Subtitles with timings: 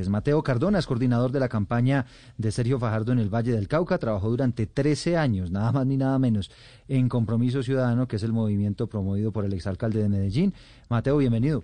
[0.00, 2.06] Es Mateo Cardona, es coordinador de la campaña
[2.38, 3.98] de Sergio Fajardo en el Valle del Cauca.
[3.98, 6.50] Trabajó durante 13 años, nada más ni nada menos,
[6.88, 10.54] en Compromiso Ciudadano, que es el movimiento promovido por el exalcalde de Medellín.
[10.88, 11.62] Mateo, bienvenido.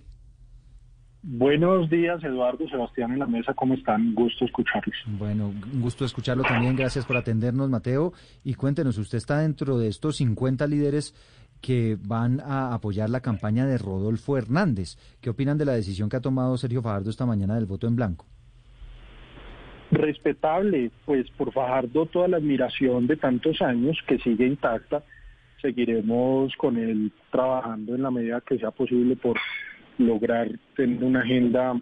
[1.28, 4.14] Buenos días, Eduardo, Sebastián en la mesa, ¿cómo están?
[4.14, 4.94] Gusto escucharlos.
[5.06, 6.76] Bueno, un gusto escucharlo también.
[6.76, 8.12] Gracias por atendernos, Mateo.
[8.44, 11.14] Y cuéntenos, usted está dentro de estos 50 líderes
[11.60, 14.96] que van a apoyar la campaña de Rodolfo Hernández.
[15.20, 17.96] ¿Qué opinan de la decisión que ha tomado Sergio Fajardo esta mañana del voto en
[17.96, 18.26] blanco?
[19.90, 25.02] Respetable, pues por Fajardo toda la admiración de tantos años que sigue intacta.
[25.62, 29.36] Seguiremos con él trabajando en la medida que sea posible por
[29.98, 31.80] lograr tener una agenda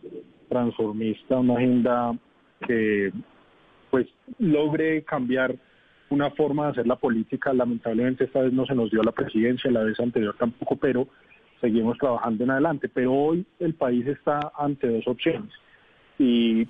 [0.49, 2.17] transformista, una agenda
[2.67, 3.13] que
[3.91, 4.07] pues
[4.39, 5.57] logre cambiar
[6.15, 7.53] una forma de hacer la política.
[7.53, 11.09] Lamentablemente esta vez no se nos dio la presidencia, la vez anterior tampoco, pero
[11.61, 12.89] seguimos trabajando en adelante.
[12.89, 15.53] Pero hoy el país está ante dos opciones
[16.19, 16.67] y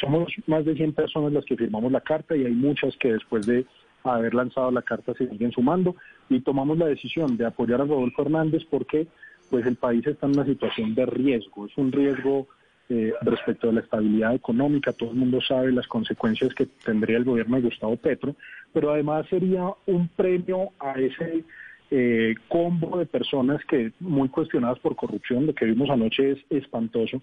[0.00, 3.46] somos más de 100 personas las que firmamos la carta y hay muchas que después
[3.46, 3.66] de
[4.04, 5.96] haber lanzado la carta se siguen sumando
[6.28, 9.06] y tomamos la decisión de apoyar a Rodolfo Hernández porque
[9.50, 12.48] pues el país está en una situación de riesgo, es un riesgo
[12.88, 17.24] eh, respecto a la estabilidad económica, todo el mundo sabe las consecuencias que tendría el
[17.24, 18.36] gobierno de Gustavo Petro,
[18.72, 21.42] pero además sería un premio a ese
[21.90, 27.20] eh, combo de personas que muy cuestionadas por corrupción, lo que vimos anoche es espantoso,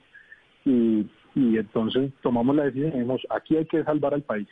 [0.65, 1.05] y,
[1.35, 4.47] entonces tomamos la decisión, dijimos, aquí hay que salvar al país,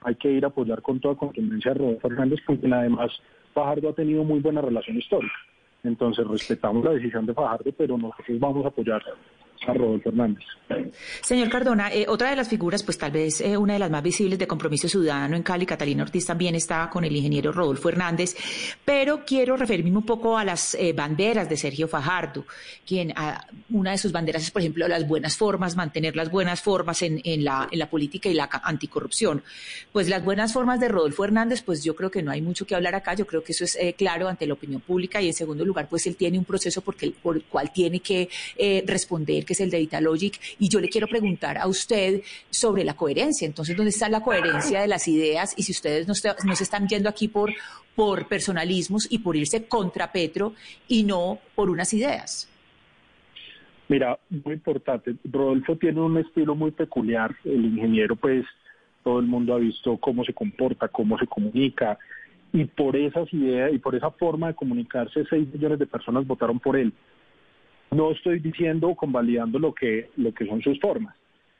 [0.00, 3.10] hay que ir a apoyar con toda contundencia a Rodolfo Fernández, porque además
[3.54, 5.34] Fajardo ha tenido muy buena relación histórica.
[5.82, 9.02] Entonces respetamos la decisión de Fajardo, pero nosotros vamos a apoyar
[9.66, 10.44] a Rodolfo Hernández.
[11.22, 14.02] Señor Cardona, eh, otra de las figuras, pues tal vez eh, una de las más
[14.02, 18.36] visibles de Compromiso Ciudadano en Cali, Catalina Ortiz también está con el ingeniero Rodolfo Hernández,
[18.84, 22.46] pero quiero referirme un poco a las eh, banderas de Sergio Fajardo,
[22.84, 26.60] quien a, una de sus banderas es, por ejemplo, las buenas formas, mantener las buenas
[26.60, 29.42] formas en, la, política y la anticorrupción.
[29.92, 32.74] Pues las buenas formas de Rodolfo Hernández, pues yo creo que no hay mucho que
[32.74, 35.64] hablar acá, yo creo que eso es claro ante la opinión pública y en segundo
[35.64, 38.28] lugar, pues él tiene un proceso por el cual tiene que
[38.84, 43.46] responder que el de Italogic, y yo le quiero preguntar a usted sobre la coherencia.
[43.46, 45.54] Entonces, ¿dónde está la coherencia de las ideas?
[45.56, 47.52] Y si ustedes no, se están yendo aquí por,
[47.94, 50.54] por personalismos y por irse contra Petro
[50.88, 52.48] y no por unas ideas.
[53.88, 55.14] Mira, muy importante.
[55.24, 57.36] Rodolfo tiene un estilo muy peculiar.
[57.44, 58.44] El ingeniero, pues,
[59.04, 61.98] todo el mundo ha visto cómo se comporta, cómo se comunica.
[62.52, 66.58] Y por esas ideas y por esa forma de comunicarse, seis millones de personas votaron
[66.58, 66.92] por él.
[67.96, 71.16] No estoy diciendo o convalidando lo que, lo que son sus formas.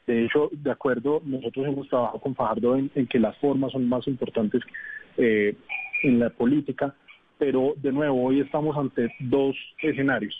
[0.06, 4.06] De hecho, de acuerdo, nosotros hemos trabajado con Fajardo en, que las formas son más
[4.06, 4.60] importantes
[5.16, 5.56] eh,
[6.02, 6.94] en la política,
[7.38, 10.34] pero de nuevo, hoy estamos ante dos escenarios.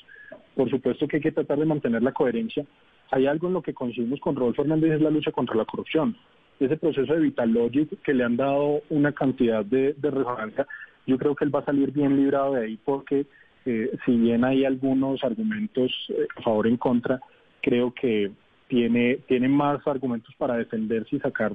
[0.55, 2.67] Por supuesto que hay que tratar de mantener la coherencia.
[3.11, 6.15] Hay algo en lo que coincidimos con Rodolfo Hernández, es la lucha contra la corrupción.
[6.61, 10.67] Ese proceso de Vitalogic que le han dado una cantidad de, de resonancia,
[11.07, 13.25] yo creo que él va a salir bien librado de ahí porque
[13.67, 17.21] eh, si bien hay algunos argumentos eh, a favor y en contra,
[17.61, 18.31] creo que
[18.69, 21.53] tiene, tiene más argumentos para defenderse y sacar,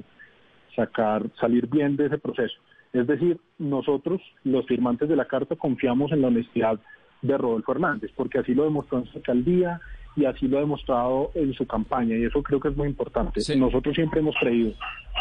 [0.75, 2.55] sacar, salir bien de ese proceso.
[2.93, 6.79] Es decir, nosotros, los firmantes de la carta, confiamos en la honestidad
[7.21, 9.79] de Rodolfo Hernández, porque así lo demostró en su alcaldía
[10.15, 13.39] y así lo ha demostrado en su campaña, y eso creo que es muy importante.
[13.55, 14.73] Nosotros siempre hemos creído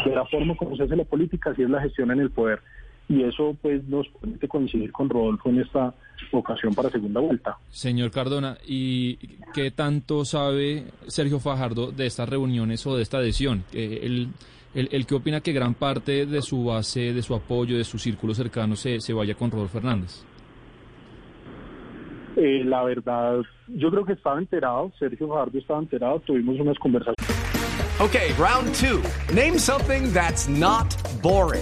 [0.03, 2.59] de la forma como se hace la política, así es la gestión en el poder
[3.11, 5.93] y eso pues nos permite coincidir con Rodolfo en esta
[6.31, 7.57] ocasión para segunda vuelta.
[7.69, 9.17] Señor Cardona, ¿y
[9.53, 13.65] qué tanto sabe Sergio Fajardo de estas reuniones o de esta adhesión?
[13.73, 14.29] ¿El,
[14.73, 18.33] el, qué opina que gran parte de su base, de su apoyo, de su círculo
[18.33, 20.23] cercano se, se vaya con Rodolfo Hernández?
[22.37, 27.17] Eh, la verdad, yo creo que estaba enterado, Sergio Fajardo estaba enterado, tuvimos unas conversaciones.
[27.99, 29.01] Okay, round two.
[29.35, 31.61] Name something that's not boring.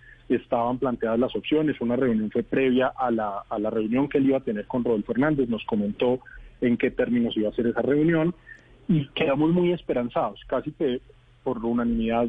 [0.35, 1.79] estaban planteadas las opciones.
[1.81, 4.83] Una reunión fue previa a la, a la reunión que él iba a tener con
[4.83, 5.49] Rodolfo Hernández.
[5.49, 6.19] Nos comentó
[6.61, 8.33] en qué términos iba a ser esa reunión
[8.87, 11.01] y quedamos muy esperanzados, casi que
[11.43, 12.27] por unanimidad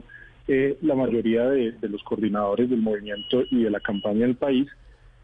[0.48, 4.68] eh, la mayoría de, los coordinadores del movimiento y de la campaña del país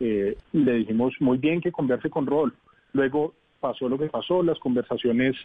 [0.00, 2.56] eh, le dijimos muy bien que converse con Rodolfo.
[2.92, 5.36] Luego pasó lo que pasó, las conversaciones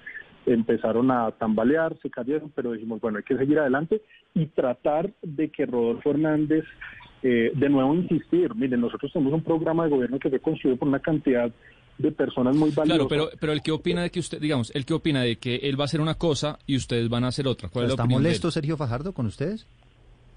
[0.45, 4.01] empezaron a tambalear, se cayeron, pero dijimos, bueno, hay que seguir adelante
[4.33, 6.65] y tratar de que Rodolfo Hernández,
[7.23, 10.89] eh, de nuevo insistir, miren, nosotros tenemos un programa de gobierno que fue construido por
[10.89, 11.49] una cantidad
[11.97, 13.07] de personas muy valiosas.
[13.07, 15.55] Claro, pero, pero el que opina de que usted, digamos, el que opina de que
[15.55, 17.69] él va a hacer una cosa y ustedes van a hacer otra.
[17.69, 18.51] ¿Cuál es la ¿Está molesto?
[18.51, 19.67] Sergio Fajardo con ustedes?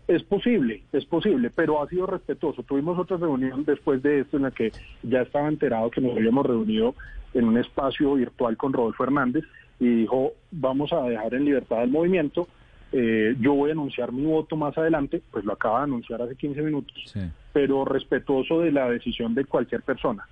[0.06, 2.62] Es posible, es posible, pero ha sido respetuoso.
[2.62, 4.70] Tuvimos otra reunión después de esto en la que
[5.02, 6.94] ya estaba enterado que nos habíamos reunido
[7.34, 9.44] en un espacio virtual con Rodolfo Hernández
[9.80, 12.46] y dijo, vamos a dejar en libertad el movimiento,
[12.92, 16.34] eh, yo voy a anunciar mi voto más adelante, pues lo acaba de anunciar hace
[16.36, 17.20] 15 minutos, Sí.
[17.52, 20.26] pero respetuoso de la decisión de cualquier persona.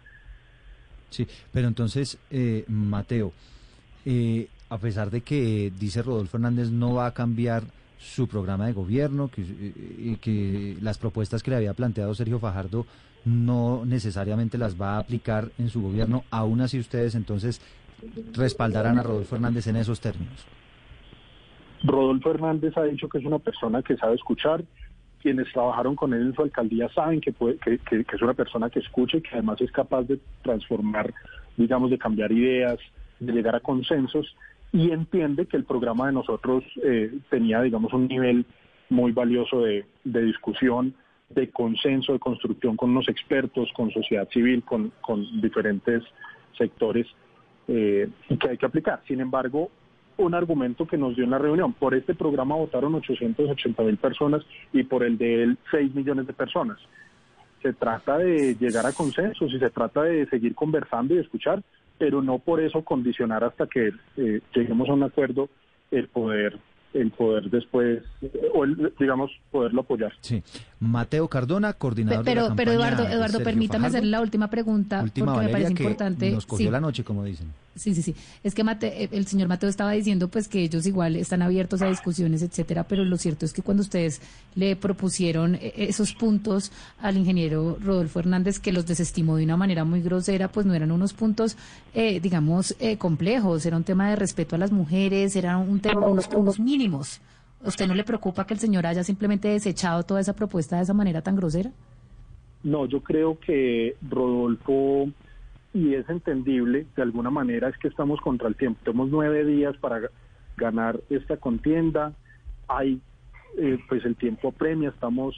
[1.11, 3.33] Sí, pero entonces, eh, Mateo,
[4.05, 7.63] eh, a pesar de que dice Rodolfo Hernández no va a cambiar
[7.99, 12.39] su programa de gobierno que, eh, y que las propuestas que le había planteado Sergio
[12.39, 12.87] Fajardo
[13.25, 17.61] no necesariamente las va a aplicar en su gobierno, aún así ustedes entonces
[18.35, 20.45] respaldarán a Rodolfo Hernández en esos términos.
[21.85, 24.65] Rodolfo Hernández ha dicho que es una persona que sabe escuchar.
[25.21, 28.69] Quienes trabajaron con él en su alcaldía saben que, puede, que, que- es una persona
[28.71, 31.13] que escucha y que además es capaz de transformar,
[31.57, 32.79] digamos, de cambiar ideas,
[33.21, 34.35] de llegar a consensos
[34.73, 38.45] y entiende que el programa de nosotros eh, tenía, digamos, un nivel
[38.91, 40.95] muy valioso de, de discusión,
[41.31, 46.03] de consenso, de construcción con los expertos, con sociedad civil, con, con diferentes
[46.59, 47.07] sectores
[47.69, 49.01] eh, y que hay que aplicar.
[49.07, 49.71] Sin embargo,
[50.17, 51.73] un argumento que nos dio en la reunión.
[51.73, 56.33] Por este programa votaron 880 mil personas y por el de él 6 millones de
[56.33, 56.79] personas.
[57.63, 61.63] Se trata de llegar a consensos y se trata de seguir conversando y escuchar,
[61.99, 65.49] pero no por eso condicionar hasta que eh, lleguemos a un acuerdo
[65.91, 66.59] el poder
[66.95, 70.13] el poder después eh, o el, digamos poderlo apoyar.
[70.21, 70.43] Sí.
[70.85, 73.97] Mateo Cardona, coordinador de Pero, la pero Eduardo, de Eduardo, Sergio permítame Fajardo.
[73.99, 76.31] hacer la última pregunta Última, porque me parece que importante.
[76.31, 76.71] Nos cogió Sí.
[76.73, 77.47] la noche, como dicen.
[77.77, 78.15] Sí, sí, sí.
[78.45, 81.83] Es que Mate- eh, el señor Mateo estaba diciendo pues que ellos igual están abiertos
[81.83, 84.21] a discusiones, etcétera, pero lo cierto es que cuando ustedes
[84.55, 86.71] le propusieron eh, esos puntos
[87.01, 90.93] al ingeniero Rodolfo Hernández, que los desestimó de una manera muy grosera, pues no eran
[90.93, 91.57] unos puntos,
[91.95, 96.07] eh, digamos, eh, complejos, era un tema de respeto a las mujeres, era un tema,
[96.07, 97.21] unos, unos mínimos.
[97.65, 100.83] ¿A ¿Usted no le preocupa que el señor haya simplemente desechado toda esa propuesta de
[100.83, 101.71] esa manera tan grosera?
[102.63, 105.09] No, yo creo que Rodolfo,
[105.73, 108.81] y es entendible, de alguna manera es que estamos contra el tiempo.
[108.85, 110.11] Tenemos nueve días para ga-
[110.57, 112.13] ganar esta contienda.
[112.69, 113.01] Hay,
[113.59, 115.35] eh, pues el tiempo apremia, estamos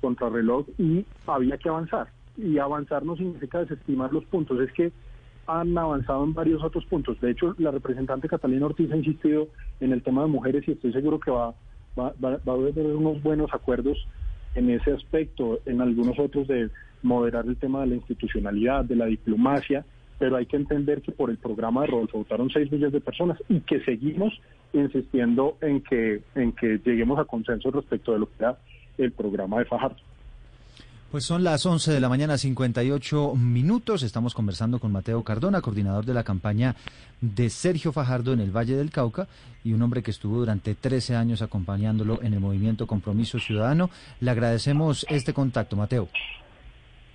[0.00, 2.08] contra reloj y había que avanzar.
[2.36, 4.92] Y avanzar no significa desestimar los puntos, es que
[5.48, 7.18] han avanzado en varios otros puntos.
[7.20, 9.48] De hecho, la representante Catalina Ortiz ha insistido
[9.80, 11.54] en el tema de mujeres y estoy seguro que va,
[11.98, 13.96] va, va- va a haber unos buenos acuerdos
[14.54, 16.68] en ese aspecto, en algunos otros de
[17.02, 19.86] moderar el tema de la institucionalidad, de la diplomacia,
[20.18, 23.38] pero hay que entender que por el programa de Rodolfo votaron 6 millones de personas
[23.48, 24.38] y que seguimos
[24.72, 28.58] insistiendo en que, en que lleguemos a consenso respecto de lo que era
[28.98, 29.96] el programa de Fajardo.
[31.10, 34.02] Pues son las 11 de la mañana, 58 minutos.
[34.02, 36.76] Estamos conversando con Mateo Cardona, coordinador de la campaña
[37.22, 39.26] de Sergio Fajardo en el Valle del Cauca
[39.64, 43.88] y un hombre que estuvo durante 13 años acompañándolo en el movimiento Compromiso Ciudadano.
[44.20, 46.08] Le agradecemos este contacto, Mateo.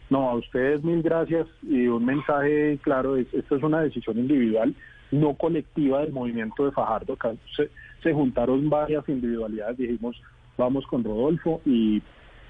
[0.09, 4.73] No, a ustedes mil gracias y un mensaje claro, es, esto es una decisión individual,
[5.11, 7.15] no colectiva del movimiento de Fajardo.
[7.55, 7.69] Se,
[8.01, 10.19] se juntaron varias individualidades, dijimos,
[10.57, 12.01] vamos con Rodolfo y,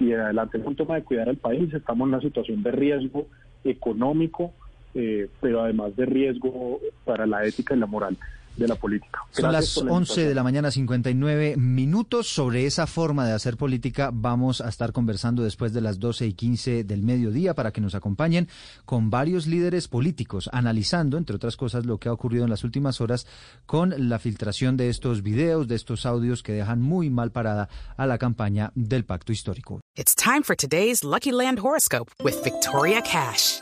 [0.04, 3.28] y adelante es un tema de cuidar al país, estamos en una situación de riesgo
[3.64, 4.54] económico,
[4.94, 8.18] eh, pero además de riesgo para la ética y la moral
[8.56, 9.20] de la política.
[9.32, 12.28] Son Gracias las la 11 de la mañana, 59 minutos.
[12.28, 16.34] Sobre esa forma de hacer política vamos a estar conversando después de las 12 y
[16.34, 18.48] 15 del mediodía para que nos acompañen
[18.86, 23.02] con varios líderes políticos, analizando, entre otras cosas, lo que ha ocurrido en las últimas
[23.02, 23.28] horas
[23.66, 28.06] con la filtración de estos videos, de estos audios que dejan muy mal parada a
[28.06, 29.82] la campaña del pacto histórico.
[29.96, 33.62] It's time for today's Lucky Land horoscope with Victoria Cash.